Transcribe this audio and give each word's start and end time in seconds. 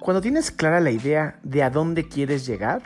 cuando 0.00 0.20
tienes 0.20 0.50
clara 0.50 0.80
la 0.80 0.90
idea 0.90 1.38
de 1.42 1.62
a 1.62 1.70
dónde 1.70 2.08
quieres 2.08 2.46
llegar, 2.46 2.82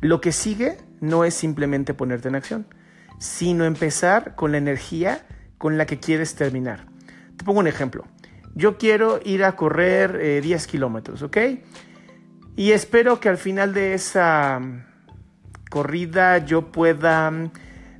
lo 0.00 0.20
que 0.20 0.32
sigue 0.32 0.78
no 1.00 1.24
es 1.24 1.34
simplemente 1.34 1.94
ponerte 1.94 2.28
en 2.28 2.34
acción, 2.34 2.66
sino 3.18 3.64
empezar 3.64 4.34
con 4.34 4.52
la 4.52 4.58
energía 4.58 5.26
con 5.58 5.78
la 5.78 5.86
que 5.86 5.98
quieres 5.98 6.34
terminar. 6.34 6.86
Te 7.36 7.44
pongo 7.44 7.60
un 7.60 7.66
ejemplo. 7.66 8.04
Yo 8.54 8.78
quiero 8.78 9.20
ir 9.24 9.44
a 9.44 9.56
correr 9.56 10.42
10 10.42 10.64
eh, 10.64 10.68
kilómetros, 10.68 11.22
¿ok? 11.22 11.36
Y 12.56 12.72
espero 12.72 13.20
que 13.20 13.28
al 13.28 13.38
final 13.38 13.72
de 13.72 13.94
esa 13.94 14.58
mm, 14.58 14.84
corrida 15.70 16.38
yo 16.38 16.72
pueda, 16.72 17.30
mm, 17.30 17.50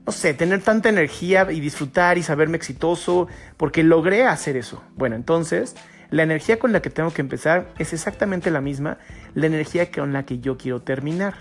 no 0.07 0.13
sé, 0.13 0.35
tener 0.35 0.63
tanta 0.63 0.89
energía 0.89 1.51
y 1.51 1.61
disfrutar 1.61 2.19
y 2.19 2.23
saberme 2.23 2.57
exitoso 2.57 3.29
porque 3.57 3.83
logré 3.83 4.27
hacer 4.27 4.57
eso. 4.57 4.83
Bueno, 4.97 5.17
entonces 5.17 5.77
la 6.11 6.23
energía 6.23 6.59
con 6.59 6.73
la 6.73 6.83
que 6.83 6.91
tengo 6.91 7.13
que 7.13 7.23
empezar 7.23 7.73
es 7.79 7.93
exactamente 7.93 8.51
la 8.51 8.61
misma, 8.61 8.99
la 9.35 9.47
energía 9.47 9.91
con 9.91 10.13
la 10.13 10.25
que 10.25 10.41
yo 10.41 10.57
quiero 10.57 10.83
terminar. 10.83 11.35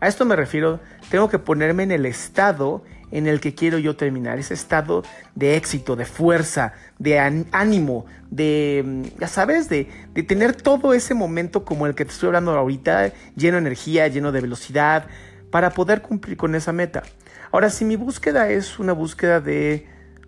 A 0.00 0.08
esto 0.08 0.24
me 0.24 0.36
refiero, 0.36 0.80
tengo 1.10 1.28
que 1.28 1.38
ponerme 1.38 1.82
en 1.82 1.92
el 1.92 2.06
estado 2.06 2.84
en 3.10 3.26
el 3.26 3.40
que 3.40 3.54
quiero 3.54 3.78
yo 3.78 3.96
terminar, 3.96 4.38
ese 4.38 4.54
estado 4.54 5.02
de 5.34 5.56
éxito, 5.56 5.96
de 5.96 6.04
fuerza, 6.04 6.74
de 6.98 7.18
ánimo, 7.18 8.06
de, 8.30 8.82
mm, 8.84 9.02
ya 9.18 9.28
sabes, 9.28 9.68
de, 9.68 9.88
de, 10.12 10.22
tener 10.22 10.54
todo 10.54 10.92
ese 10.92 11.14
momento 11.14 11.64
como 11.64 11.86
el 11.86 11.94
que 11.94 12.04
te 12.04 12.12
estoy 12.12 12.28
hablando 12.28 12.52
ahorita, 12.52 13.12
lleno 13.34 13.54
de 13.54 13.62
energía, 13.62 14.08
lleno 14.08 14.30
de 14.30 14.42
velocidad, 14.42 15.06
para 15.50 15.70
poder 15.70 16.02
cumplir 16.02 16.36
con 16.36 16.54
esa 16.54 16.72
meta. 16.72 17.02
Ahora, 17.50 17.70
si 17.70 17.86
mi 17.86 17.96
búsqueda 17.96 18.50
es 18.50 18.78
una 18.78 18.92
búsqueda 18.92 19.40
de 19.40 19.86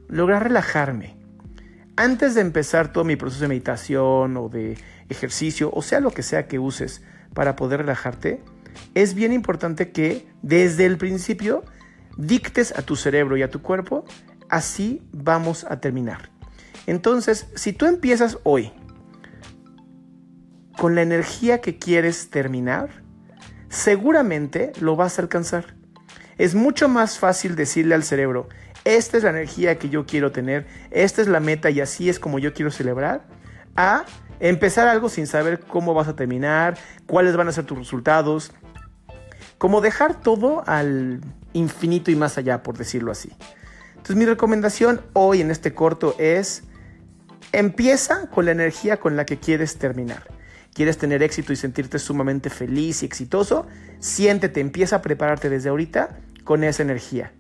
lograr 0.09 0.45
relajarme, 0.45 1.20
antes 2.01 2.35
de 2.35 2.41
empezar 2.41 2.95
todo 2.95 3.05
mi 3.05 3.17
proceso 3.17 3.43
de 3.43 3.49
meditación 3.49 4.39
o 4.39 4.49
de 4.49 4.79
ejercicio, 5.11 5.71
o 5.71 5.83
sea 5.83 6.01
lo 6.01 6.13
que 6.13 6.23
sea 6.23 6.49
que 6.49 6.59
uses 6.59 7.03
para 7.35 7.57
poder 7.57 7.81
relajarte, 7.81 8.43
es 8.95 9.13
bien 9.13 9.35
importante 9.35 9.93
que 9.93 10.27
desde 10.41 10.87
el 10.87 10.97
principio 10.97 11.63
dictes 12.17 12.73
a 12.75 12.81
tu 12.81 12.97
cerebro 12.97 13.37
y 13.37 13.43
a 13.43 13.51
tu 13.51 13.61
cuerpo, 13.61 14.07
así 14.49 15.03
vamos 15.13 15.67
a 15.69 15.81
terminar. 15.81 16.31
Entonces, 16.87 17.49
si 17.55 17.75
tú 17.75 17.85
empiezas 17.85 18.39
hoy 18.45 18.73
con 20.79 20.95
la 20.95 21.03
energía 21.03 21.61
que 21.61 21.79
quieres 21.79 22.31
terminar, 22.31 23.03
seguramente 23.69 24.73
lo 24.81 24.97
vas 24.97 25.19
a 25.19 25.23
alcanzar. 25.23 25.77
Es 26.39 26.55
mucho 26.55 26.89
más 26.89 27.19
fácil 27.19 27.57
decirle 27.57 27.95
al 27.95 28.05
cerebro, 28.05 28.49
esta 28.85 29.17
es 29.17 29.25
la 29.25 29.31
energía 29.31 29.79
que 29.79 29.89
yo 29.89 30.07
quiero 30.07 30.33
tener, 30.33 30.67
esta 30.91 31.23
es 31.23 31.29
la 31.29 31.41
meta 31.41 31.71
y 31.71 31.81
así 31.81 32.09
es 32.09 32.19
como 32.19 32.39
yo 32.39 32.53
quiero 32.53 32.71
celebrar, 32.71 33.23
a 33.77 34.05
empezar 34.41 34.89
algo 34.89 35.09
sin 35.09 35.27
saber 35.27 35.61
cómo 35.61 35.95
vas 35.95 36.09
a 36.09 36.17
terminar, 36.17 36.79
cuáles 37.07 37.37
van 37.37 37.49
a 37.49 37.53
ser 37.53 37.65
tus 37.65 37.79
resultados, 37.79 38.53
como 39.59 39.81
dejar 39.81 40.21
todo 40.21 40.65
al 40.67 41.21
infinito 41.53 42.11
y 42.11 42.17
más 42.17 42.39
allá, 42.39 42.63
por 42.63 42.79
decirlo 42.79 43.13
así. 43.13 43.31
Entonces 43.91 44.17
mi 44.17 44.25
recomendación 44.25 45.03
hoy 45.13 45.43
en 45.43 45.51
este 45.51 45.75
corto 45.75 46.15
es, 46.19 46.65
empieza 47.53 48.29
con 48.31 48.47
la 48.47 48.53
energía 48.53 48.99
con 48.99 49.17
la 49.17 49.27
que 49.27 49.39
quieres 49.39 49.77
terminar. 49.77 50.23
¿Quieres 50.73 50.97
tener 50.99 51.23
éxito 51.23 51.53
y 51.53 51.57
sentirte 51.57 51.99
sumamente 51.99 52.49
feliz 52.49 53.03
y 53.03 53.07
exitoso? 53.07 53.67
Siéntete, 53.99 54.61
empieza 54.61 54.97
a 54.97 55.03
prepararte 55.03 55.51
desde 55.51 55.69
ahorita 55.69 56.17
con 56.45 56.65
esa 56.65 56.83
energía. 56.83 57.33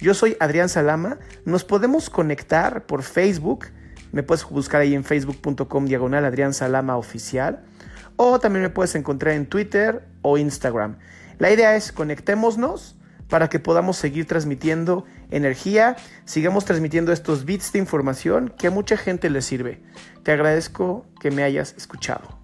Yo 0.00 0.14
soy 0.14 0.36
Adrián 0.38 0.68
Salama. 0.68 1.18
Nos 1.44 1.64
podemos 1.64 2.08
conectar 2.08 2.86
por 2.86 3.02
Facebook. 3.02 3.66
Me 4.12 4.22
puedes 4.22 4.44
buscar 4.48 4.80
ahí 4.80 4.94
en 4.94 5.04
facebook.com 5.04 5.86
diagonal 5.86 6.24
Adrián 6.24 6.54
Salama 6.54 6.96
oficial. 6.96 7.64
O 8.16 8.38
también 8.38 8.62
me 8.62 8.70
puedes 8.70 8.94
encontrar 8.94 9.34
en 9.34 9.46
Twitter 9.46 10.06
o 10.22 10.38
Instagram. 10.38 10.98
La 11.38 11.50
idea 11.50 11.74
es 11.74 11.90
conectémonos 11.90 12.96
para 13.28 13.48
que 13.48 13.58
podamos 13.58 13.96
seguir 13.96 14.26
transmitiendo 14.26 15.04
energía, 15.30 15.96
sigamos 16.24 16.64
transmitiendo 16.64 17.12
estos 17.12 17.44
bits 17.44 17.72
de 17.72 17.78
información 17.78 18.54
que 18.56 18.68
a 18.68 18.70
mucha 18.70 18.96
gente 18.96 19.30
le 19.30 19.42
sirve. 19.42 19.82
Te 20.22 20.32
agradezco 20.32 21.06
que 21.20 21.30
me 21.30 21.42
hayas 21.42 21.74
escuchado. 21.76 22.37